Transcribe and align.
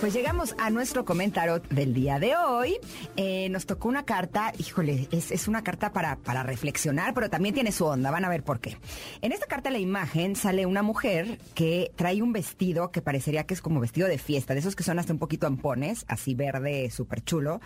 Pues 0.00 0.12
llegamos 0.12 0.54
a 0.58 0.68
nuestro 0.68 1.06
comentario 1.06 1.58
del 1.70 1.94
día 1.94 2.18
de 2.18 2.36
hoy. 2.36 2.76
Eh, 3.16 3.48
nos 3.48 3.64
tocó 3.64 3.88
una 3.88 4.04
carta, 4.04 4.52
híjole, 4.58 5.08
es, 5.10 5.48
una 5.48 5.64
carta 5.64 5.90
para, 5.90 6.16
para 6.16 6.42
reflexionar, 6.42 7.14
pero 7.14 7.30
también 7.30 7.54
tiene 7.54 7.72
su 7.72 7.86
onda, 7.86 8.10
van 8.10 8.26
a 8.26 8.28
ver 8.28 8.44
por 8.44 8.60
qué. 8.60 8.76
En 9.22 9.32
esta 9.32 9.46
carta, 9.46 9.70
la 9.70 9.78
imagen, 9.78 10.36
sale 10.36 10.66
una 10.66 10.82
mujer 10.82 11.38
que 11.54 11.92
trae 11.96 12.20
un 12.20 12.34
vestido 12.34 12.90
que 12.90 13.00
parecería 13.00 13.44
que 13.44 13.54
es 13.54 13.62
como 13.62 13.80
vestido 13.80 14.06
de 14.06 14.18
fiesta, 14.18 14.52
de 14.52 14.60
esos 14.60 14.76
que 14.76 14.82
son 14.82 14.98
hasta 14.98 15.14
un 15.14 15.18
poquito 15.18 15.46
ampones, 15.46 16.04
así 16.08 16.34
verde, 16.34 16.90
súper 16.90 17.24
chulo. 17.24 17.62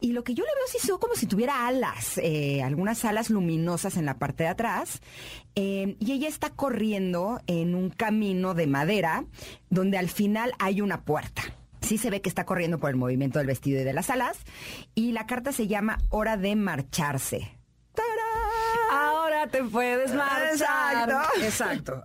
Y 0.00 0.12
lo 0.12 0.24
que 0.24 0.32
yo 0.32 0.42
le 0.42 0.54
veo 0.54 0.66
sí 0.66 0.86
son 0.86 0.98
como 0.98 1.14
si 1.14 1.26
tuviera 1.26 1.66
alas, 1.66 2.16
eh, 2.16 2.62
algunas 2.62 3.04
alas 3.04 3.28
luminosas 3.28 3.98
en 3.98 4.06
la 4.06 4.18
parte 4.18 4.44
de 4.44 4.48
atrás. 4.48 5.02
Eh, 5.54 5.96
y 6.00 6.12
ella 6.12 6.28
está 6.28 6.48
corriendo 6.48 7.42
en 7.46 7.74
un 7.74 7.90
camino 7.90 8.54
de 8.54 8.66
madera 8.66 9.26
donde 9.68 9.98
al 9.98 10.08
final 10.08 10.54
hay 10.58 10.80
una 10.80 11.02
puerta. 11.02 11.42
Sí 11.84 11.98
se 11.98 12.10
ve 12.10 12.20
que 12.20 12.28
está 12.28 12.44
corriendo 12.44 12.78
por 12.78 12.90
el 12.90 12.96
movimiento 12.96 13.38
del 13.38 13.46
vestido 13.46 13.80
y 13.80 13.84
de 13.84 13.92
las 13.92 14.10
alas. 14.10 14.38
Y 14.94 15.12
la 15.12 15.26
carta 15.26 15.52
se 15.52 15.66
llama 15.66 15.98
Hora 16.08 16.36
de 16.36 16.56
marcharse. 16.56 17.58
¡Tarán! 17.94 18.90
Ahora 18.92 19.46
te 19.48 19.62
puedes 19.62 20.14
marchar. 20.14 21.10
Exacto. 21.10 21.42
Exacto. 21.42 22.04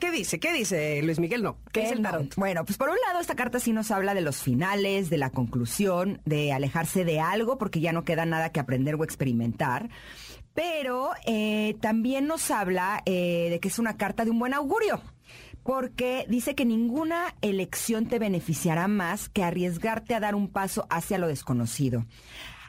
¿Qué 0.00 0.10
dice? 0.10 0.40
¿Qué 0.40 0.52
dice 0.52 1.02
Luis 1.02 1.18
Miguel? 1.18 1.42
No. 1.42 1.58
¿Qué 1.72 1.84
es 1.84 1.92
el 1.92 2.02
no. 2.02 2.10
tarot? 2.10 2.34
Bueno, 2.36 2.64
pues 2.64 2.78
por 2.78 2.88
un 2.88 2.96
lado 3.06 3.20
esta 3.20 3.34
carta 3.34 3.60
sí 3.60 3.72
nos 3.72 3.90
habla 3.90 4.14
de 4.14 4.22
los 4.22 4.38
finales, 4.38 5.10
de 5.10 5.18
la 5.18 5.30
conclusión, 5.30 6.20
de 6.24 6.52
alejarse 6.52 7.04
de 7.04 7.20
algo 7.20 7.58
porque 7.58 7.80
ya 7.80 7.92
no 7.92 8.04
queda 8.04 8.24
nada 8.24 8.52
que 8.52 8.60
aprender 8.60 8.94
o 8.94 9.04
experimentar. 9.04 9.90
Pero 10.54 11.10
eh, 11.26 11.76
también 11.80 12.26
nos 12.26 12.50
habla 12.50 13.02
eh, 13.04 13.48
de 13.50 13.60
que 13.60 13.68
es 13.68 13.78
una 13.78 13.96
carta 13.96 14.24
de 14.24 14.30
un 14.30 14.38
buen 14.38 14.54
augurio. 14.54 15.02
Porque 15.64 16.26
dice 16.28 16.54
que 16.54 16.64
ninguna 16.64 17.34
elección 17.40 18.06
te 18.06 18.20
beneficiará 18.20 18.86
más 18.86 19.28
que 19.28 19.42
arriesgarte 19.42 20.14
a 20.14 20.20
dar 20.20 20.36
un 20.36 20.48
paso 20.48 20.86
hacia 20.90 21.18
lo 21.18 21.26
desconocido. 21.26 22.06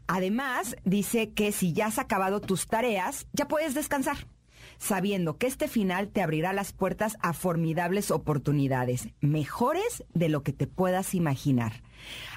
Además, 0.07 0.75
dice 0.83 1.31
que 1.31 1.51
si 1.51 1.73
ya 1.73 1.87
has 1.87 1.99
acabado 1.99 2.41
tus 2.41 2.67
tareas, 2.67 3.27
ya 3.33 3.47
puedes 3.47 3.75
descansar 3.75 4.17
sabiendo 4.77 5.37
que 5.37 5.47
este 5.47 5.67
final 5.67 6.09
te 6.09 6.21
abrirá 6.21 6.53
las 6.53 6.73
puertas 6.73 7.17
a 7.21 7.33
formidables 7.33 8.11
oportunidades, 8.11 9.09
mejores 9.21 10.03
de 10.13 10.29
lo 10.29 10.43
que 10.43 10.53
te 10.53 10.67
puedas 10.67 11.13
imaginar. 11.13 11.83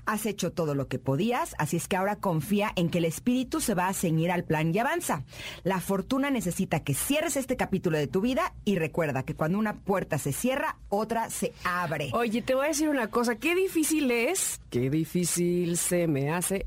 Has 0.06 0.24
hecho 0.26 0.52
todo 0.52 0.74
lo 0.74 0.88
que 0.88 0.98
podías, 0.98 1.54
así 1.58 1.76
es 1.76 1.88
que 1.88 1.96
ahora 1.96 2.16
confía 2.16 2.72
en 2.76 2.88
que 2.88 2.98
el 2.98 3.04
espíritu 3.04 3.60
se 3.60 3.74
va 3.74 3.88
a 3.88 3.92
ceñir 3.92 4.30
al 4.30 4.44
plan 4.44 4.74
y 4.74 4.78
avanza. 4.78 5.24
La 5.64 5.80
fortuna 5.80 6.30
necesita 6.30 6.80
que 6.80 6.94
cierres 6.94 7.36
este 7.36 7.56
capítulo 7.56 7.98
de 7.98 8.06
tu 8.06 8.20
vida 8.20 8.54
y 8.64 8.76
recuerda 8.76 9.24
que 9.24 9.34
cuando 9.34 9.58
una 9.58 9.74
puerta 9.74 10.18
se 10.18 10.32
cierra, 10.32 10.78
otra 10.88 11.28
se 11.30 11.52
abre. 11.64 12.10
Oye, 12.14 12.40
te 12.42 12.54
voy 12.54 12.66
a 12.66 12.68
decir 12.68 12.88
una 12.88 13.08
cosa. 13.08 13.36
Qué 13.36 13.54
difícil 13.54 14.10
es, 14.10 14.60
qué 14.70 14.88
difícil 14.88 15.76
se 15.76 16.06
me 16.06 16.32
hace 16.32 16.66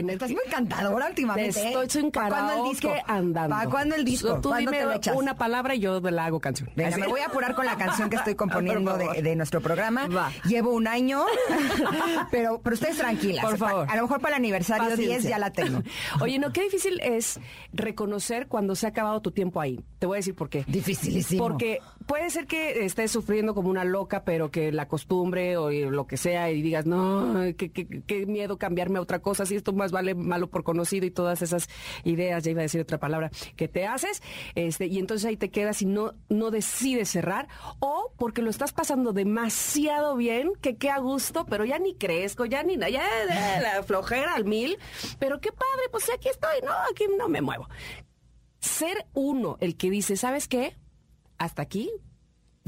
tener 0.00 0.14
Estás 0.14 0.28
que- 0.28 0.34
muy 0.34 0.42
encantadora 0.46 1.06
últimamente. 1.08 1.60
¿eh? 1.60 1.74
Estoy 1.82 2.02
en 2.02 2.10
¿Para 2.10 2.28
cuándo 2.28 2.64
el 2.64 2.70
disco? 2.70 2.92
andando. 3.06 3.56
¿Para 3.56 3.70
cuándo 3.70 3.94
el 3.94 4.04
disco? 4.04 4.40
Tú 4.40 4.48
¿Cuándo 4.50 4.70
dime 4.70 4.98
te 5.00 5.12
una 5.12 5.34
palabra 5.36 5.74
y 5.74 5.80
yo 5.80 6.00
la 6.00 6.24
hago 6.26 6.40
canción. 6.40 6.70
Venga, 6.76 6.90
Así. 6.90 7.00
me 7.00 7.06
voy 7.06 7.20
a 7.20 7.26
apurar 7.26 7.54
con 7.54 7.66
la 7.66 7.76
canción 7.76 8.08
que 8.10 8.16
estoy 8.16 8.34
componiendo 8.36 8.96
de, 8.96 9.36
nuestro 9.36 9.60
programa. 9.60 10.08
Va. 10.08 10.30
Llevo 10.44 10.72
un 10.72 10.86
año, 10.86 11.24
pero, 12.30 12.60
pero 12.62 12.74
ustedes 12.74 12.98
tranquilas. 12.98 13.44
Por 13.44 13.58
favor. 13.58 13.86
A 13.90 13.96
lo 13.96 14.02
mejor 14.02 14.20
para 14.20 14.36
el 14.36 14.42
aniversario 14.42 14.86
10 14.86 14.98
Paciencia. 14.98 15.30
ya 15.30 15.38
la 15.38 15.50
tengo. 15.52 15.82
Oye, 16.20 16.38
no, 16.38 16.52
qué 16.52 16.62
difícil 16.62 17.00
es 17.00 17.40
reconocer 17.72 18.48
cuando 18.48 18.74
se 18.74 18.86
ha 18.86 18.90
acabado 18.90 19.20
tu 19.20 19.30
tiempo 19.30 19.60
ahí. 19.60 19.80
Te 19.98 20.06
voy 20.06 20.16
a 20.16 20.18
decir 20.18 20.34
por 20.34 20.48
qué. 20.48 20.64
Dificilísimo. 20.66 21.42
Porque 21.42 21.80
puede 22.06 22.30
ser 22.30 22.46
que 22.46 22.84
estés 22.84 23.10
sufriendo 23.10 23.54
como 23.54 23.68
una 23.68 23.84
loca, 23.84 24.22
pero 24.24 24.50
que 24.50 24.72
la 24.72 24.86
costumbre 24.88 25.56
o 25.56 25.70
lo 25.70 26.06
que 26.06 26.16
sea 26.16 26.50
y 26.50 26.62
digas, 26.62 26.86
no, 26.86 27.34
qué, 27.56 27.70
qué- 27.70 28.02
qué 28.06 28.26
miedo 28.26 28.58
cambiarme 28.58 28.98
a 28.98 29.02
otra 29.02 29.18
cosa, 29.20 29.46
si 29.46 29.56
esto 29.56 29.72
más 29.72 29.87
vale 29.90 30.14
malo 30.14 30.48
por 30.48 30.64
conocido 30.64 31.06
y 31.06 31.10
todas 31.10 31.42
esas 31.42 31.68
ideas, 32.04 32.44
ya 32.44 32.50
iba 32.50 32.60
a 32.60 32.62
decir 32.62 32.80
otra 32.80 32.98
palabra, 32.98 33.30
que 33.56 33.68
te 33.68 33.86
haces, 33.86 34.22
este, 34.54 34.86
y 34.86 34.98
entonces 34.98 35.26
ahí 35.26 35.36
te 35.36 35.50
quedas 35.50 35.82
y 35.82 35.86
no, 35.86 36.14
no 36.28 36.50
decides 36.50 37.08
cerrar, 37.10 37.48
o 37.80 38.12
porque 38.16 38.42
lo 38.42 38.50
estás 38.50 38.72
pasando 38.72 39.12
demasiado 39.12 40.16
bien, 40.16 40.52
que 40.60 40.76
qué 40.76 40.90
a 40.90 40.98
gusto, 40.98 41.46
pero 41.46 41.64
ya 41.64 41.78
ni 41.78 41.94
crezco, 41.94 42.44
ya 42.46 42.62
ni 42.62 42.76
nada, 42.76 42.90
ya 42.90 43.02
eh, 43.02 43.60
la 43.62 43.82
flojera 43.82 44.34
al 44.34 44.44
mil, 44.44 44.78
pero 45.18 45.40
qué 45.40 45.50
padre, 45.50 45.88
pues 45.90 46.10
aquí 46.14 46.28
estoy, 46.28 46.60
no, 46.64 46.72
aquí 46.90 47.04
no 47.16 47.28
me 47.28 47.40
muevo 47.40 47.68
ser 48.60 49.06
uno 49.14 49.56
el 49.60 49.76
que 49.76 49.90
dice, 49.90 50.16
¿sabes 50.16 50.48
qué? 50.48 50.76
Hasta 51.38 51.62
aquí, 51.62 51.90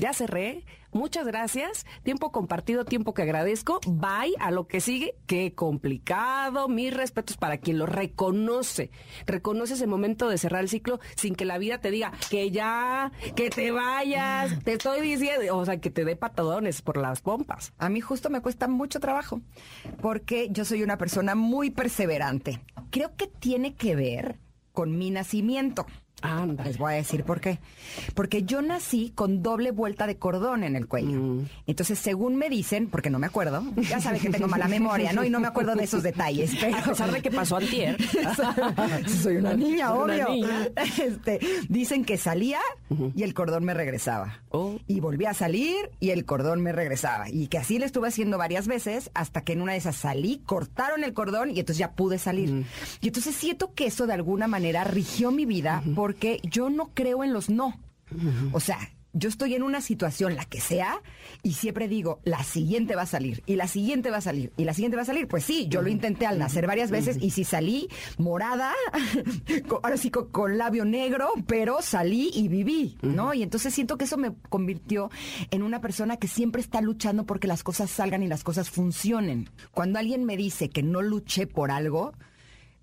ya 0.01 0.13
cerré, 0.13 0.65
muchas 0.93 1.27
gracias, 1.27 1.87
tiempo 2.03 2.33
compartido, 2.33 2.85
tiempo 2.85 3.15
que 3.15 3.23
agradezco, 3.23 3.81
bye 3.87 4.35
a 4.41 4.51
lo 4.51 4.67
que 4.67 4.81
sigue, 4.81 5.15
qué 5.27 5.55
complicado, 5.55 6.69
mis 6.69 6.93
respetos 6.93 7.37
para 7.37 7.59
quien 7.59 7.79
lo 7.79 7.87
reconoce, 7.87 8.91
reconoce 9.27 9.75
ese 9.75 9.87
momento 9.87 10.29
de 10.29 10.39
cerrar 10.39 10.63
el 10.63 10.69
ciclo 10.69 10.99
sin 11.17 11.35
que 11.35 11.45
la 11.45 11.59
vida 11.59 11.79
te 11.79 11.91
diga 11.91 12.13
que 12.31 12.51
ya, 12.51 13.13
que 13.37 13.51
te 13.51 13.71
vayas, 13.71 14.59
te 14.65 14.73
estoy 14.73 15.01
diciendo, 15.03 15.57
o 15.57 15.65
sea, 15.65 15.81
que 15.81 15.91
te 15.91 16.05
dé 16.05 16.17
patadones 16.17 16.83
por 16.83 16.97
las 16.97 17.21
pompas. 17.21 17.73
A 17.79 17.89
mí 17.89 18.01
justo 18.01 18.31
me 18.31 18.41
cuesta 18.41 18.67
mucho 18.67 19.01
trabajo, 19.01 19.41
porque 20.01 20.49
yo 20.51 20.65
soy 20.65 20.83
una 20.83 20.99
persona 20.99 21.35
muy 21.35 21.71
perseverante. 21.71 22.65
Creo 22.91 23.15
que 23.17 23.27
tiene 23.27 23.75
que 23.75 23.95
ver 23.95 24.41
con 24.73 24.97
mi 24.97 25.11
nacimiento. 25.11 25.87
Anda. 26.23 26.65
Les 26.65 26.79
voy 26.79 26.93
a 26.93 26.97
decir 26.97 27.25
por 27.25 27.41
qué. 27.41 27.59
Porque 28.15 28.43
yo 28.43 28.63
nací 28.63 29.13
con 29.15 29.43
doble 29.43 29.71
vuelta 29.71 30.07
de 30.07 30.17
cordón 30.17 30.65
en 30.65 30.77
el 30.77 30.87
cuello. 30.87 31.21
Mm. 31.21 31.47
Entonces, 31.67 31.99
según 31.99 32.37
me 32.37 32.49
dicen, 32.49 32.89
porque 32.89 33.11
no 33.11 33.19
me 33.19 33.27
acuerdo, 33.27 33.63
ya 33.89 34.01
saben 34.01 34.21
que 34.21 34.31
tengo 34.31 34.49
mala 34.49 34.69
memoria, 34.69 35.13
¿no? 35.13 35.25
Y 35.25 35.31
no 35.31 35.41
me 35.41 35.49
acuerdo 35.49 35.75
de 35.75 35.85
esos 35.85 36.03
detalles. 36.03 36.53
Pero... 36.61 36.77
A 36.77 36.83
pesar 36.83 37.13
de 37.13 37.23
que 37.23 37.31
pasó 37.31 37.57
antier. 37.57 37.97
Soy 39.23 39.37
una 39.37 39.55
niña, 39.55 39.93
una 39.93 40.15
obvio. 40.15 40.29
niña. 40.29 40.69
Este, 40.77 41.41
dicen 41.69 42.05
que 42.05 42.17
salía 42.17 42.61
y 43.15 43.23
el 43.23 43.35
cordón 43.35 43.65
me 43.65 43.75
regresaba. 43.75 44.41
Oh. 44.51 44.79
Y 44.87 45.01
volvía 45.01 45.31
a 45.31 45.35
salir 45.35 45.91
y 46.01 46.11
el 46.11 46.25
cordón 46.25 46.61
me 46.61 46.73
regresaba. 46.73 47.29
Y 47.29 47.49
que 47.49 47.59
así 47.59 47.79
le 47.79 47.87
estuve 47.87 48.09
haciendo 48.09 48.39
varias 48.39 48.67
veces 48.67 49.11
hasta 49.15 49.43
que 49.43 49.53
en 49.53 49.63
una 49.63 49.73
de 49.73 49.79
esas 49.79 49.97
salí, 49.97 50.43
cortaron 50.45 51.05
el 51.05 51.15
cordón 51.15 51.51
y 51.51 51.61
entonces 51.61 51.79
ya 51.79 51.93
pude 51.93 52.19
salir. 52.19 52.65
Y 53.01 53.09
entonces 53.09 53.35
siento 53.35 53.75
que 53.75 53.87
eso 53.87 54.07
de 54.07 54.15
alguna 54.15 54.49
manera 54.49 54.85
rigió 54.85 55.31
mi 55.31 55.47
vida 55.47 55.83
porque 56.11 56.41
yo 56.43 56.71
no 56.71 56.91
creo 56.93 57.23
en 57.23 57.33
los 57.33 57.51
no. 57.51 57.79
O 58.53 58.59
sea, 58.59 58.79
yo 59.13 59.29
estoy 59.29 59.55
en 59.55 59.63
una 59.63 59.81
situación, 59.81 60.35
la 60.35 60.45
que 60.45 60.61
sea, 60.61 61.01
y 61.45 61.53
siempre 61.53 61.87
digo, 61.87 62.19
la 62.25 62.43
siguiente 62.43 62.97
va 62.97 63.03
a 63.03 63.07
salir, 63.07 63.45
y 63.47 63.55
la 63.55 63.69
siguiente 63.69 64.11
va 64.11 64.17
a 64.17 64.21
salir, 64.21 64.53
y 64.57 64.65
la 64.65 64.75
siguiente 64.75 64.97
va 64.97 65.03
a 65.03 65.05
salir. 65.05 65.29
Pues 65.29 65.45
sí, 65.45 65.69
yo 65.69 65.83
lo 65.83 65.89
intenté 65.89 66.27
al 66.27 66.37
nacer 66.39 66.67
varias 66.67 66.91
veces, 66.91 67.17
y 67.21 67.31
si 67.31 67.45
salí 67.45 67.89
morada, 68.19 68.73
con- 69.69 69.79
ahora 69.85 69.97
sí 69.97 70.11
con, 70.11 70.31
con 70.31 70.59
labio 70.59 70.85
negro, 70.85 71.29
pero 71.47 71.81
salí 71.81 72.31
y 72.35 72.49
viví, 72.49 72.99
¿no? 73.03 73.33
Y 73.35 73.45
entonces 73.45 73.73
siento 73.73 73.97
que 73.97 74.05
eso 74.07 74.17
me 74.17 74.33
convirtió 74.49 75.11
en 75.53 75.63
una 75.63 75.81
persona 75.81 76.17
que 76.17 76.27
siempre 76.27 76.61
está 76.61 76.81
luchando 76.81 77.25
porque 77.25 77.47
las 77.47 77.63
cosas 77.63 77.89
salgan 77.91 78.25
y 78.25 78.29
las 78.29 78.43
cosas 78.43 78.69
funcionen. 78.71 79.49
Cuando 79.71 80.01
alguien 80.01 80.25
me 80.25 80.37
dice 80.37 80.71
que 80.71 80.83
no 80.83 81.03
luché 81.03 81.47
por 81.47 81.71
algo, 81.71 82.13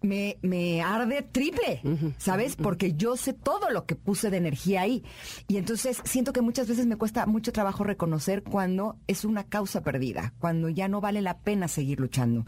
me, 0.02 0.38
me 0.42 0.82
arde 0.82 1.22
triple, 1.24 1.82
¿sabes? 2.18 2.56
Porque 2.56 2.94
yo 2.94 3.18
sé 3.18 3.34
todo 3.34 3.70
lo 3.70 3.86
que 3.86 3.96
puse 3.96 4.30
de 4.30 4.38
energía 4.38 4.82
ahí. 4.82 5.04
Y 5.48 5.58
entonces 5.58 6.02
siento 6.04 6.34
que 6.34 6.42
muchas 6.42 6.68
veces 6.68 6.86
me 6.86 6.98
cuesta 6.98 7.26
mucho 7.26 7.52
trabajo 7.52 7.84
reconocer 7.84 8.44
cuando 8.44 8.98
es 9.08 9.26
una 9.26 9.44
causa 9.44 9.82
perdida, 9.82 10.34
cuando 10.40 10.70
ya 10.70 10.88
no 10.88 11.02
vale 11.02 11.22
la 11.22 11.40
pena 11.40 11.68
seguir 11.68 12.00
luchando. 12.00 12.46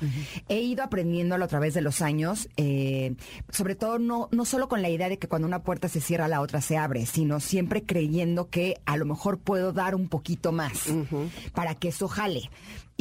He 0.47 0.61
ido 0.61 0.83
aprendiéndolo 0.83 1.45
a 1.45 1.47
través 1.47 1.73
de 1.73 1.81
los 1.81 2.01
años, 2.01 2.49
eh, 2.57 3.15
sobre 3.49 3.75
todo 3.75 3.99
no, 3.99 4.29
no 4.31 4.45
solo 4.45 4.67
con 4.67 4.81
la 4.81 4.89
idea 4.89 5.09
de 5.09 5.17
que 5.17 5.27
cuando 5.27 5.47
una 5.47 5.63
puerta 5.63 5.89
se 5.89 6.01
cierra, 6.01 6.27
la 6.27 6.41
otra 6.41 6.61
se 6.61 6.77
abre, 6.77 7.05
sino 7.05 7.39
siempre 7.39 7.83
creyendo 7.83 8.49
que 8.49 8.79
a 8.85 8.97
lo 8.97 9.05
mejor 9.05 9.39
puedo 9.39 9.73
dar 9.73 9.95
un 9.95 10.07
poquito 10.07 10.51
más 10.51 10.85
para 11.53 11.75
que 11.75 11.89
eso 11.89 12.07
jale. 12.07 12.49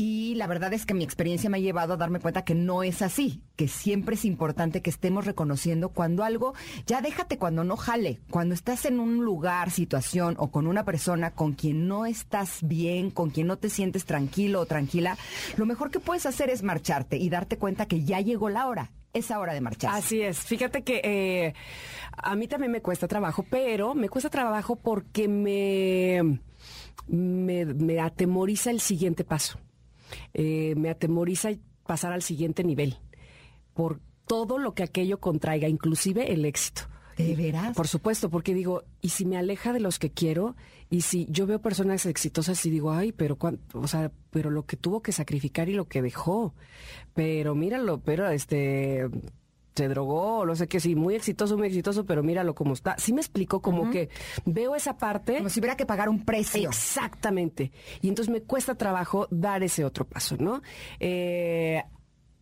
Y 0.01 0.37
la 0.37 0.47
verdad 0.47 0.73
es 0.75 0.87
que 0.87 0.95
mi 0.95 1.03
experiencia 1.03 1.51
me 1.51 1.59
ha 1.59 1.61
llevado 1.61 1.95
a 1.95 1.97
darme 1.97 2.21
cuenta 2.21 2.45
que 2.45 2.55
no 2.55 2.85
es 2.85 3.03
así, 3.03 3.43
que 3.57 3.67
siempre 3.67 4.15
es 4.15 4.25
importante 4.25 4.81
que 4.81 4.91
estemos 4.91 5.25
reconociendo 5.25 5.89
cuando 5.89 6.23
algo, 6.23 6.55
ya 6.87 7.01
déjate 7.01 7.37
cuando 7.37 7.65
no 7.65 7.77
jale, 7.77 8.21
cuando 8.31 8.55
estás 8.55 8.85
en 8.85 9.01
un 9.01 9.25
lugar, 9.25 9.73
situación 9.73 10.37
o 10.39 10.53
con 10.53 10.69
una 10.69 10.85
persona 10.85 11.33
con 11.33 11.55
quien 11.55 11.89
no 11.89 12.07
estás 12.07 12.61
bien, 12.63 13.11
con 13.11 13.31
quien 13.31 13.49
no 13.49 13.59
te 13.59 13.71
sientes 13.71 14.05
tranquilo 14.05 14.61
o 14.61 14.67
tranquila, 14.67 15.19
lo 15.57 15.67
mejor 15.67 15.91
que 15.91 15.99
puedes 15.99 16.27
hacer 16.27 16.49
es 16.49 16.63
marcharte 16.63 17.17
y 17.17 17.29
darte 17.29 17.59
cuenta 17.59 17.87
que 17.87 18.05
ya 18.05 18.21
llegó 18.21 18.51
la 18.51 18.69
hora, 18.69 18.93
es 19.13 19.33
hora 19.33 19.53
de 19.53 19.63
marcharse. 19.63 19.99
Así 19.99 20.23
es. 20.23 20.39
Fíjate 20.39 20.85
que 20.85 21.01
eh, 21.03 21.55
a 22.13 22.37
mí 22.37 22.47
también 22.47 22.71
me 22.71 22.83
cuesta 22.83 23.09
trabajo, 23.09 23.45
pero 23.51 23.97
me 23.97 24.09
cuesta 24.09 24.31
trabajo 24.31 24.77
porque 24.77 25.27
me, 25.27 26.39
me 27.09 27.99
atemoriza 27.99 28.71
el 28.71 28.79
siguiente 28.79 29.25
paso. 29.25 29.59
Eh, 30.35 30.75
me 30.77 30.91
atemoriza 30.91 31.51
pasar 31.87 32.13
al 32.13 32.23
siguiente 32.23 32.65
nivel 32.65 32.99
por 33.75 34.01
todo 34.27 34.59
lo 34.59 34.75
que 34.75 34.83
aquello 34.83 35.21
contraiga, 35.21 35.69
inclusive 35.69 36.33
el 36.33 36.45
éxito. 36.45 36.83
¿De 37.17 37.35
veras? 37.35 37.75
Por 37.75 37.89
supuesto, 37.89 38.31
porque 38.31 38.55
digo, 38.55 38.85
y 39.01 39.09
si 39.09 39.25
me 39.25 39.37
aleja 39.37 39.73
de 39.73 39.81
los 39.81 39.99
que 39.99 40.11
quiero, 40.11 40.55
y 40.89 41.01
si 41.01 41.27
yo 41.29 41.47
veo 41.47 41.61
personas 41.61 42.07
exitosas 42.07 42.65
y 42.65 42.71
digo, 42.71 42.93
ay, 42.93 43.11
pero 43.11 43.37
cuánto, 43.37 43.81
o 43.81 43.89
sea, 43.89 44.13
pero 44.31 44.51
lo 44.51 44.67
que 44.67 44.77
tuvo 44.77 45.03
que 45.03 45.11
sacrificar 45.11 45.69
y 45.69 45.73
lo 45.73 45.89
que 45.89 46.01
dejó, 46.01 46.55
pero 47.15 47.57
míralo, 47.57 48.01
pero 48.01 48.31
este 48.31 49.09
se 49.79 49.89
drogó, 49.89 50.45
no 50.45 50.55
sé 50.57 50.67
qué, 50.67 50.81
sí, 50.81 50.95
muy 50.95 51.15
exitoso, 51.15 51.57
muy 51.57 51.69
exitoso, 51.69 52.05
pero 52.05 52.23
míralo 52.23 52.55
cómo 52.55 52.75
está. 52.75 52.97
Sí 52.99 53.13
me 53.13 53.21
explicó 53.21 53.63
como 53.63 53.91
que 53.91 54.11
veo 54.45 54.75
esa 54.75 54.99
parte. 54.99 55.39
Como 55.39 55.49
si 55.49 55.61
hubiera 55.61 55.77
que 55.77 55.87
pagar 55.87 56.09
un 56.09 56.25
precio. 56.25 56.69
Exactamente. 56.69 57.71
Y 58.03 58.09
entonces 58.09 58.33
me 58.33 58.43
cuesta 58.43 58.75
trabajo 58.75 59.29
dar 59.31 59.63
ese 59.63 59.85
otro 59.85 60.05
paso, 60.05 60.37
¿no? 60.39 60.63
Eh, 60.99 61.83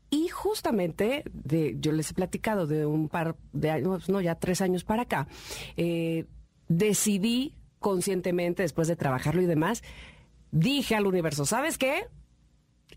y 0.09 0.29
justamente, 0.29 1.25
de, 1.33 1.77
yo 1.79 1.93
les 1.93 2.11
he 2.11 2.15
platicado 2.15 2.67
de 2.67 2.87
un 2.87 3.09
par 3.09 3.37
de 3.53 3.71
años, 3.71 4.09
no, 4.09 4.21
ya 4.21 4.37
tres 4.37 4.61
años 4.61 4.85
para 4.85 5.03
acá, 5.03 5.29
eh, 5.77 6.25
decidí 6.69 7.55
conscientemente, 7.81 8.63
después 8.63 8.89
de 8.89 8.97
trabajarlo 8.97 9.43
y 9.43 9.47
demás, 9.47 9.83
dije 10.53 10.95
al 10.95 11.07
universo, 11.07 11.45
¿sabes 11.45 11.77
qué? 11.77 12.07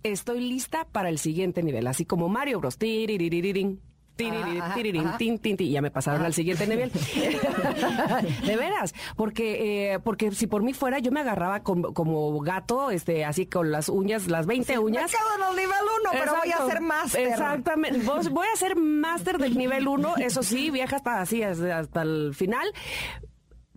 Estoy 0.03 0.39
lista 0.39 0.87
para 0.91 1.09
el 1.09 1.17
siguiente 1.17 1.61
nivel, 1.61 1.87
así 1.87 2.05
como 2.05 2.29
Mario 2.29 2.59
Bros. 2.59 2.77
Tiririririn, 2.77 3.29
tiriririn, 3.29 3.88
tiririn, 4.19 5.05
tin, 5.17 5.39
tin, 5.39 5.57
tin, 5.57 5.67
y 5.67 5.71
ya 5.71 5.81
me 5.81 5.91
pasaron 5.91 6.23
al 6.25 6.33
siguiente 6.33 6.67
nivel. 6.67 6.91
de 8.45 8.55
veras, 8.57 8.93
porque 9.15 9.93
eh, 9.93 9.99
porque 9.99 10.31
si 10.31 10.47
por 10.47 10.63
mí 10.63 10.73
fuera, 10.73 10.99
yo 10.99 11.11
me 11.11 11.19
agarraba 11.21 11.61
com- 11.63 11.93
como 11.93 12.39
gato, 12.41 12.91
este, 12.91 13.25
así 13.25 13.45
con 13.45 13.71
las 13.71 13.89
uñas, 13.89 14.27
las 14.27 14.45
20 14.45 14.73
Me 14.73 14.79
uñas. 14.79 15.11
quedo 15.11 15.21
en 15.37 15.49
el 15.51 15.55
nivel 15.55 15.81
1, 16.01 16.09
pero 16.11 16.35
voy 16.35 16.51
a 16.51 16.55
hacer 16.57 16.81
máster. 16.81 17.27
Exactamente. 17.27 17.99
Vos- 18.05 18.29
voy 18.29 18.47
a 18.53 18.57
ser 18.57 18.75
máster 18.75 19.37
del 19.37 19.57
nivel 19.57 19.87
1, 19.87 20.17
eso 20.17 20.43
sí, 20.43 20.69
viaja 20.69 20.97
hasta 20.97 21.21
así, 21.21 21.43
hasta 21.43 22.01
el 22.01 22.33
final. 22.35 22.67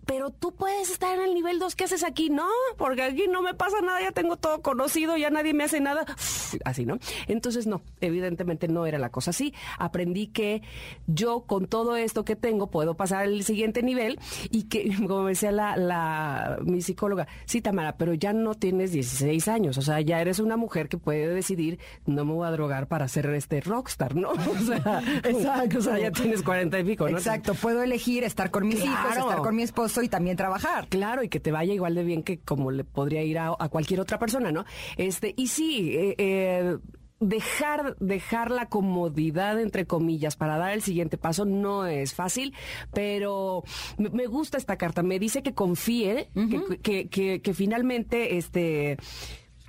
Pero 0.05 0.31
tú 0.31 0.53
puedes 0.53 0.89
estar 0.89 1.15
en 1.15 1.23
el 1.23 1.33
nivel 1.33 1.59
2, 1.59 1.75
¿qué 1.75 1.85
haces 1.85 2.03
aquí? 2.03 2.29
No, 2.29 2.47
porque 2.77 3.03
aquí 3.03 3.27
no 3.29 3.41
me 3.41 3.53
pasa 3.53 3.81
nada, 3.81 4.01
ya 4.01 4.11
tengo 4.11 4.37
todo 4.37 4.61
conocido, 4.61 5.15
ya 5.17 5.29
nadie 5.29 5.53
me 5.53 5.63
hace 5.63 5.79
nada. 5.79 6.05
Así, 6.65 6.85
¿no? 6.85 6.99
Entonces, 7.27 7.67
no, 7.67 7.81
evidentemente 8.01 8.67
no 8.67 8.85
era 8.85 8.99
la 8.99 9.09
cosa 9.09 9.31
así. 9.31 9.53
Aprendí 9.79 10.27
que 10.27 10.61
yo 11.07 11.41
con 11.41 11.67
todo 11.67 11.95
esto 11.95 12.25
que 12.25 12.35
tengo 12.35 12.69
puedo 12.69 12.95
pasar 12.95 13.23
al 13.23 13.43
siguiente 13.43 13.81
nivel 13.81 14.19
y 14.51 14.63
que, 14.63 14.95
como 15.07 15.25
decía 15.25 15.51
la, 15.51 15.77
la, 15.77 16.59
mi 16.63 16.81
psicóloga, 16.81 17.27
sí, 17.45 17.61
Tamara, 17.61 17.97
pero 17.97 18.13
ya 18.13 18.33
no 18.33 18.55
tienes 18.55 18.91
16 18.91 19.47
años, 19.47 19.77
o 19.77 19.81
sea, 19.81 20.01
ya 20.01 20.21
eres 20.21 20.39
una 20.39 20.57
mujer 20.57 20.89
que 20.89 20.97
puede 20.97 21.27
decidir, 21.27 21.79
no 22.05 22.25
me 22.25 22.33
voy 22.33 22.47
a 22.47 22.51
drogar 22.51 22.87
para 22.87 23.07
ser 23.07 23.29
este 23.33 23.61
rockstar, 23.61 24.15
¿no? 24.15 24.31
O 24.53 24.65
sea, 24.65 25.01
Exacto. 25.23 25.79
o 25.79 25.81
sea, 25.81 25.97
ya 25.97 26.11
tienes 26.11 26.43
40 26.43 26.79
y 26.79 26.83
pico, 26.83 27.09
¿no? 27.09 27.17
Exacto, 27.17 27.55
puedo 27.55 27.81
elegir 27.81 28.23
estar 28.23 28.51
con 28.51 28.67
mis 28.67 28.83
hijos, 28.83 29.17
estar 29.17 29.37
con 29.39 29.55
mi 29.55 29.63
esposo 29.63 29.92
y 30.01 30.09
también 30.09 30.37
trabajar. 30.37 30.87
Claro, 30.87 31.23
y 31.23 31.29
que 31.29 31.39
te 31.39 31.51
vaya 31.51 31.73
igual 31.73 31.95
de 31.95 32.03
bien 32.03 32.23
que 32.23 32.39
como 32.39 32.71
le 32.71 32.83
podría 32.83 33.23
ir 33.23 33.37
a, 33.37 33.55
a 33.57 33.69
cualquier 33.69 33.99
otra 33.99 34.19
persona, 34.19 34.51
¿no? 34.51 34.65
Este, 34.97 35.33
y 35.37 35.47
sí, 35.47 35.95
eh, 35.95 36.15
eh, 36.17 36.77
dejar, 37.19 37.95
dejar 37.99 38.51
la 38.51 38.67
comodidad, 38.67 39.59
entre 39.59 39.85
comillas, 39.85 40.35
para 40.35 40.57
dar 40.57 40.73
el 40.73 40.81
siguiente 40.81 41.17
paso 41.17 41.45
no 41.45 41.85
es 41.85 42.13
fácil, 42.13 42.53
pero 42.93 43.63
me, 43.97 44.27
gusta 44.27 44.57
esta 44.57 44.77
carta. 44.77 45.03
Me 45.03 45.19
dice 45.19 45.43
que 45.43 45.53
confíe, 45.53 46.29
que, 46.33 46.79
que, 46.81 47.09
que, 47.09 47.41
que 47.41 47.53
finalmente, 47.53 48.37
este, 48.37 48.97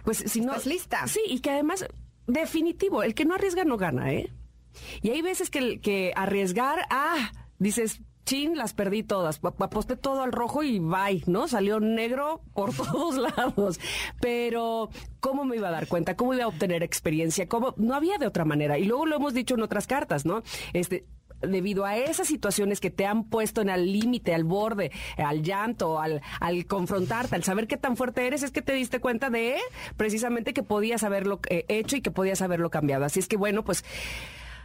pues 0.05 0.19
si 0.19 0.41
no. 0.41 0.53
Estás 0.53 0.67
lista. 0.67 1.07
Sí, 1.07 1.21
y 1.27 1.41
que 1.41 1.51
además, 1.51 1.87
definitivo, 2.27 3.03
el 3.03 3.15
que 3.15 3.25
no 3.25 3.35
arriesga 3.35 3.65
no 3.65 3.77
gana, 3.77 4.13
¿eh? 4.13 4.33
Y 5.03 5.11
hay 5.11 5.23
veces 5.23 5.51
que, 5.51 5.81
que 5.81 6.13
arriesgar, 6.17 6.81
ah, 6.91 7.33
dices, 7.59 8.01
chin, 8.25 8.57
las 8.57 8.73
perdí 8.75 9.03
todas, 9.03 9.41
ap- 9.43 9.61
aposté 9.63 9.97
todo 9.97 10.23
al 10.23 10.33
rojo 10.33 10.63
y 10.63 10.79
bye, 10.79 11.23
¿no? 11.27 11.49
Salió 11.49 11.81
negro 11.81 12.41
por 12.55 12.73
todos 12.77 13.17
lados. 13.17 13.79
Pero, 14.21 14.91
¿cómo 15.21 15.45
me 15.45 15.57
iba 15.57 15.69
a 15.69 15.73
dar 15.73 15.87
cuenta? 15.87 16.17
¿Cómo 16.17 16.35
iba 16.35 16.45
a 16.45 16.49
obtener 16.49 16.83
experiencia? 16.83 17.49
¿Cómo? 17.49 17.75
No 17.77 17.95
había 17.95 18.19
de 18.19 18.27
otra 18.27 18.45
manera. 18.45 18.79
Y 18.79 18.85
luego 18.85 19.07
lo 19.07 19.17
hemos 19.17 19.35
dicho 19.35 19.55
en 19.55 19.63
otras 19.63 19.87
cartas, 19.87 20.25
¿no? 20.25 20.43
Este, 20.73 21.07
debido 21.43 21.85
a 21.85 21.99
esas 21.99 22.27
situaciones 22.27 22.81
que 22.81 22.91
te 22.91 23.05
han 23.05 23.25
puesto 23.25 23.61
en 23.61 23.69
el 23.69 23.93
límite, 23.93 24.35
al 24.35 24.45
borde, 24.45 24.91
al 25.19 25.43
llanto, 25.43 26.01
al, 26.01 26.23
al 26.41 26.65
confrontarte, 26.67 27.35
al 27.35 27.45
saber 27.45 27.67
qué 27.67 27.77
tan 27.77 27.97
fuerte 27.99 28.27
eres, 28.27 28.43
es 28.43 28.51
que 28.51 28.63
te 28.63 28.73
diste 28.73 28.99
cuenta 29.01 29.29
de 29.29 29.57
precisamente 29.99 30.55
que 30.55 30.63
podías 30.63 31.03
haberlo 31.03 31.41
eh, 31.51 31.67
hecho 31.69 31.97
y 31.97 32.01
que 32.01 32.11
podías 32.11 32.41
haberlo 32.41 32.71
cambiado. 32.71 33.05
Así 33.05 33.21
es 33.21 33.29
que 33.29 33.37
bueno, 33.37 33.63
pues 33.63 33.85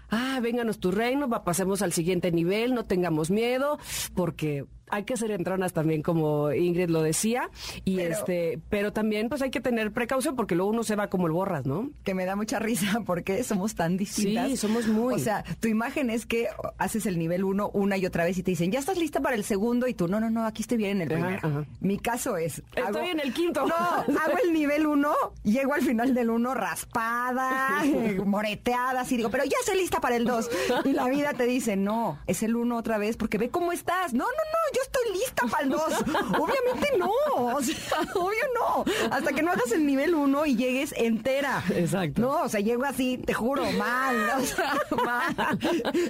ah, 0.09 0.39
vénganos 0.41 0.79
tu 0.79 0.91
reino, 0.91 1.29
pasemos 1.44 1.81
al 1.81 1.94
siguiente 1.94 2.31
nivel, 2.31 2.73
no 2.73 2.85
tengamos 2.85 3.31
miedo, 3.31 3.79
porque 4.15 4.65
hay 4.89 5.03
que 5.03 5.18
ser 5.18 5.31
entronas 5.31 5.74
también, 5.74 6.01
como 6.01 6.51
Ingrid 6.51 6.89
lo 6.89 7.01
decía, 7.01 7.50
y 7.86 7.97
Pero- 7.97 8.15
este, 8.15 8.59
pero 8.69 8.94
también 8.94 9.30
pues 9.30 9.41
hay 9.41 9.51
que 9.51 9.62
tener 9.62 9.91
precaución 9.91 10.36
porque 10.36 10.56
luego 10.56 10.71
uno 10.71 10.83
se 10.83 10.95
va 10.95 11.07
como 11.09 11.27
el 11.27 11.33
borras, 11.33 11.65
¿no? 11.65 11.89
Que 12.03 12.13
me 12.13 12.25
da 12.25 12.36
mucha 12.36 12.59
risa 12.59 13.01
porque 13.06 13.44
somos 13.44 13.75
tan 13.75 13.97
distintas. 13.97 14.47
Sí, 14.50 14.57
somos 14.57 14.88
muy. 14.88 15.13
O 15.13 15.19
sea, 15.19 15.44
tu 15.59 15.68
imagen 15.68 16.09
es 16.09 16.25
que 16.25 16.47
haces 16.77 17.06
el 17.06 17.18
nivel 17.19 17.44
uno 17.44 17.69
una 17.74 17.97
y 17.97 18.06
otra 18.06 18.24
vez 18.24 18.38
y 18.38 18.44
te 18.44 18.51
dicen, 18.51 18.71
ya 18.71 18.80
estás 18.80 18.97
lista 18.97 19.19
para 19.21 19.36
el 19.36 19.44
segundo 19.44 19.88
y 19.88 19.94
tú, 19.94 20.07
no, 20.07 20.19
no, 20.19 20.30
no, 20.30 20.45
aquí 20.45 20.62
estoy 20.63 20.77
bien 20.77 20.97
en 20.97 21.01
el 21.03 21.07
primero. 21.09 21.39
ajá. 21.47 21.65
Mi 21.80 21.97
caso 22.00 22.38
es... 22.38 22.62
Estoy 22.75 23.09
en 23.09 23.19
el 23.19 23.33
quinto. 23.33 23.65
No, 23.65 23.75
hago 23.75 24.38
el 24.44 24.53
nivel 24.53 24.88
uno, 24.88 25.13
llego 25.44 25.74
al 25.74 25.81
final 25.81 26.13
del 26.13 26.30
uno 26.30 26.53
raspada, 26.53 27.83
moreteada, 28.25 29.01
así 29.01 29.18
digo, 29.18 29.30
pero 29.30 29.44
ya 29.45 29.57
estoy 29.59 29.77
lista 29.77 30.00
para 30.00 30.15
el 30.15 30.25
dos. 30.25 30.50
Y 30.85 30.94
la 30.94 31.07
vida 31.09 31.33
te 31.33 31.44
dice, 31.45 31.75
no, 31.75 32.18
es 32.25 32.42
el 32.44 32.56
uno 32.56 32.77
otra 32.77 32.97
vez 32.97 33.18
porque 33.18 33.38
ve 33.38 33.50
cómo 33.50 33.71
estás. 33.71 34.13
No, 34.13 34.24
no, 34.24 34.30
no, 34.30 34.75
yo 34.75 34.78
estoy 34.81 35.13
lista 35.13 35.43
para 35.49 35.63
el 35.63 35.69
dos. 35.69 35.93
Obviamente 36.39 36.97
no, 36.97 37.11
o 37.35 37.61
sea, 37.61 37.99
obvio 38.15 38.43
no. 38.55 38.85
Hasta 39.11 39.33
que 39.33 39.41
no 39.41 39.51
hagas 39.51 39.71
el 39.71 39.85
nivel 39.85 40.15
uno 40.15 40.45
y 40.45 40.55
llegues 40.55 40.93
entera. 40.97 41.63
Exacto. 41.73 42.21
No, 42.21 42.43
o 42.43 42.49
sea, 42.49 42.59
llego 42.59 42.85
así, 42.85 43.17
te 43.17 43.33
juro, 43.33 43.63
mal, 43.73 44.15
o 44.37 44.41
sea, 44.41 44.73
mal, 45.03 45.59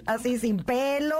así 0.05 0.37
sin 0.39 0.57
pelo, 0.57 1.17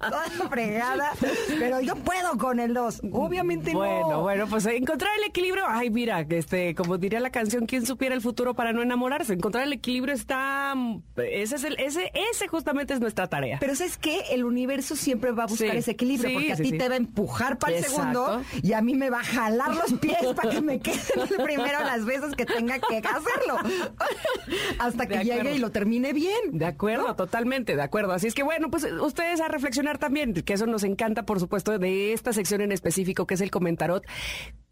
toda 0.00 0.24
fregada, 0.50 1.12
pero 1.58 1.80
yo 1.80 1.96
puedo 1.96 2.38
con 2.38 2.60
el 2.60 2.74
dos. 2.74 3.00
Obviamente 3.12 3.72
no. 3.72 3.78
Bueno, 3.78 4.22
bueno, 4.22 4.46
pues 4.48 4.66
encontrar 4.66 5.10
el 5.18 5.24
equilibrio, 5.24 5.64
ay, 5.66 5.90
mira, 5.90 6.24
este, 6.28 6.74
como 6.74 6.98
diría 6.98 7.20
la 7.20 7.30
canción, 7.30 7.66
¿quién 7.66 7.86
supiera 7.86 8.14
el 8.14 8.20
futuro 8.20 8.54
para 8.54 8.72
no 8.72 8.82
enamorarse? 8.82 9.34
Encontrar 9.34 9.64
el 9.64 9.72
equilibrio 9.72 10.14
está, 10.14 10.74
ese 11.16 11.56
es 11.56 11.64
el, 11.64 11.78
ese, 11.78 12.12
ese 12.32 12.48
justamente 12.48 12.94
es 12.94 13.00
nuestra 13.00 13.28
tarea. 13.28 13.58
Pero 13.60 13.74
¿sabes 13.74 13.96
qué? 13.96 14.22
El 14.30 14.44
universo 14.44 14.96
siempre 14.96 15.32
va 15.32 15.44
a 15.44 15.46
buscar 15.46 15.70
Sí, 15.70 15.76
ese 15.76 15.87
equilibrio, 15.88 16.28
sí, 16.28 16.34
porque 16.34 16.52
a 16.52 16.56
sí, 16.56 16.62
ti 16.62 16.70
sí. 16.70 16.78
te 16.78 16.88
va 16.88 16.94
a 16.94 16.98
empujar 16.98 17.58
para 17.58 17.76
el 17.76 17.84
segundo 17.84 18.42
y 18.62 18.72
a 18.72 18.80
mí 18.80 18.94
me 18.94 19.10
va 19.10 19.20
a 19.20 19.24
jalar 19.24 19.74
los 19.74 19.94
pies 19.94 20.18
para 20.36 20.50
que 20.50 20.60
me 20.60 20.80
quede 20.80 21.00
el 21.16 21.42
primero 21.42 21.80
las 21.80 22.04
veces 22.04 22.34
que 22.34 22.46
tenga 22.46 22.78
que 22.78 22.98
hacerlo. 22.98 23.56
Hasta 24.78 25.06
que 25.06 25.24
llegue 25.24 25.54
y 25.54 25.58
lo 25.58 25.70
termine 25.70 26.12
bien. 26.12 26.52
De 26.52 26.66
acuerdo, 26.66 27.14
totalmente, 27.16 27.76
de 27.76 27.82
acuerdo. 27.82 28.12
Así 28.12 28.26
es 28.26 28.34
que 28.34 28.42
bueno, 28.42 28.70
pues 28.70 28.84
ustedes 28.84 29.40
a 29.40 29.48
reflexionar 29.48 29.98
también, 29.98 30.34
que 30.34 30.52
eso 30.52 30.66
nos 30.66 30.84
encanta, 30.84 31.24
por 31.24 31.40
supuesto, 31.40 31.78
de 31.78 32.12
esta 32.12 32.32
sección 32.32 32.60
en 32.60 32.72
específico, 32.72 33.26
que 33.26 33.34
es 33.34 33.40
el 33.40 33.50
comentarot. 33.50 34.04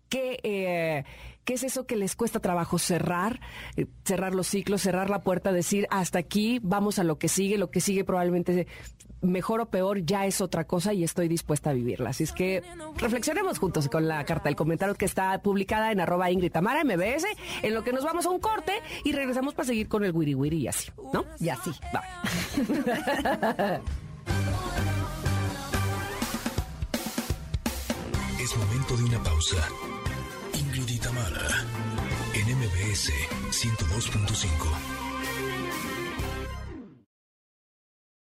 ¿Qué, 0.08 0.38
eh, 0.42 1.04
¿Qué 1.46 1.54
es 1.54 1.62
eso 1.62 1.86
que 1.86 1.94
les 1.94 2.16
cuesta 2.16 2.40
trabajo 2.40 2.76
cerrar? 2.76 3.40
Eh, 3.76 3.86
cerrar 4.04 4.34
los 4.34 4.48
ciclos, 4.48 4.82
cerrar 4.82 5.10
la 5.10 5.22
puerta, 5.22 5.52
decir 5.52 5.86
hasta 5.90 6.18
aquí, 6.18 6.58
vamos 6.60 6.98
a 6.98 7.04
lo 7.04 7.20
que 7.20 7.28
sigue, 7.28 7.56
lo 7.56 7.70
que 7.70 7.80
sigue 7.80 8.02
probablemente 8.02 8.66
mejor 9.20 9.60
o 9.60 9.66
peor 9.66 10.04
ya 10.04 10.26
es 10.26 10.40
otra 10.40 10.66
cosa 10.66 10.92
y 10.92 11.04
estoy 11.04 11.28
dispuesta 11.28 11.70
a 11.70 11.72
vivirla. 11.72 12.10
Así 12.10 12.24
es 12.24 12.32
que 12.32 12.64
reflexionemos 12.96 13.60
juntos 13.60 13.88
con 13.88 14.08
la 14.08 14.24
carta 14.24 14.48
del 14.48 14.56
comentario 14.56 14.96
que 14.96 15.04
está 15.04 15.40
publicada 15.40 15.92
en 15.92 16.00
arroba 16.00 16.32
Ingrid 16.32 16.50
Tamara 16.50 16.82
MBS, 16.82 17.26
en 17.62 17.74
lo 17.74 17.84
que 17.84 17.92
nos 17.92 18.02
vamos 18.02 18.26
a 18.26 18.30
un 18.30 18.40
corte 18.40 18.72
y 19.04 19.12
regresamos 19.12 19.54
para 19.54 19.66
seguir 19.66 19.88
con 19.88 20.04
el 20.04 20.10
wiri 20.10 20.34
wiri 20.34 20.62
y 20.62 20.66
así, 20.66 20.90
¿no? 21.12 21.24
Y 21.38 21.48
así. 21.48 21.70
Va. 21.94 22.02
Es 28.40 28.56
momento 28.56 28.96
de 28.96 29.04
una 29.04 29.22
pausa. 29.24 29.56
Ingrid 30.76 30.96
y 30.96 30.98
en 32.34 32.58
MBS 32.58 33.10
102.5. 33.50 34.95